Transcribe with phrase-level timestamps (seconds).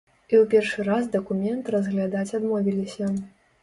[0.31, 3.17] І ў першы раз дакумент разглядаць адмовіліся.